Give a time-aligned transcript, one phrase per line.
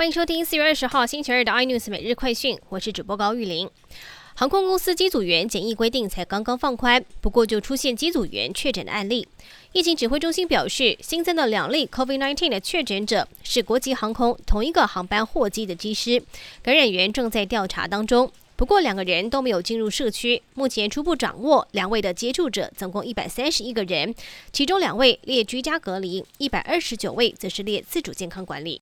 [0.00, 3.68] 欢迎收听四月二十号星期二的 iNews 每日快讯，我是主播高玉玲。
[4.34, 9.28] 航空公司机组员检疫规定才刚刚放宽，不过就出现机组员确诊的案例。
[9.72, 16.22] 疫情指挥中心表示，新增的两例 COVID-19 的确诊者是国际航空同一个航班货机的机师，
[16.62, 18.32] 感染源正在调查当中。
[18.56, 24.14] 不过两个人都没有进入社区，目前初步掌握两位的接触者总共一百三十一个人，
[24.50, 28.80] 其中两位列居家隔离，一百二十九位则是列自主健康管理。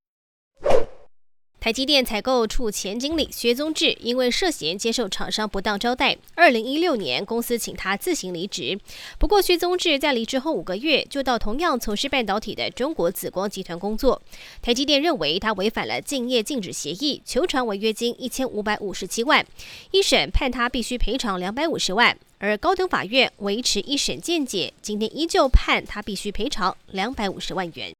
[1.60, 8.78] 台积电采购处前经理薛宗志因为涉嫌接受厂商不当招待，二零一六年公司请他自行离职。
[9.18, 14.22] 不过，薛宗志在离职后五个月就到同样从事半导体的中国紫光集团工作。
[14.62, 19.44] 台积电认为他违反了竞业禁止协议，求偿违约金一千五百五十七万，
[19.90, 22.16] 一审判他必须赔偿两百五十万。
[22.38, 27.92] 而高等法院维持一审见解，今天依旧判他必须赔偿两百五十万元。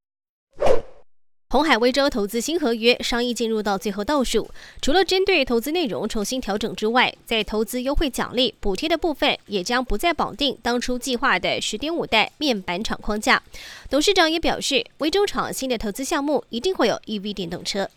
[1.51, 4.51] 红海微州投资新合约商议进入到最后倒数，
[4.82, 13.43] 除了针对投资内容重新调整之外，在投资优惠奖励补贴的部分也将不再绑定当初计划的十点五代面板厂框架。
[13.88, 17.88] 董事长也表示，微州厂新的投资项目一定会有 EV 电动车。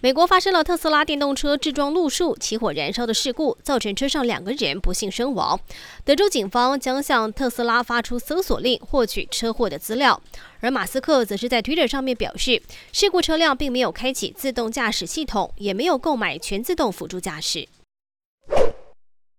[0.00, 5.58] 美国发生了特斯拉电动车自装路树起火燃烧的事故，造成车上两个人不幸身亡。
[6.04, 10.22] 德州警方将向特斯拉发出搜索令，获取车祸的资料。
[10.60, 17.66] 而马斯克则是在推特上面表示，事故车辆并没有开启自动驾驶系统，也没有购买全自动辅助驾驶。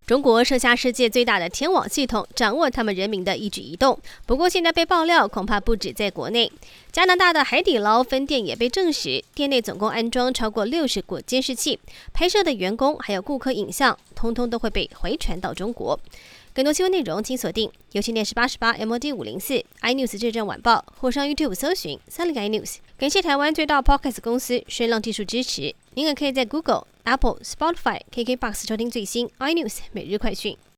[0.09, 3.95] 中国设下世界最大的天网系统，掌握他们人民的一举一动。
[4.25, 6.51] 不过，现在被爆料，恐怕不止在国内，
[6.91, 11.79] 加拿大的海底捞分店也被证实，店内总共安装超过六十个监视器，
[12.11, 15.99] 拍摄的员工还有顾客影像，通通都会被回传到中国。
[16.55, 22.77] 更多新闻内容，请锁定有线电视八十八 MOD 五零四 iNews 这阵晚报，或上 YouTube 搜寻三零 iNews。
[22.97, 25.75] 感谢台湾最大 Podcast 公司声浪技术支持。
[25.93, 26.87] 您也可以在 Google。
[27.03, 30.57] Apple、Spotify、KKBox 收听最新 iNews 每日快讯。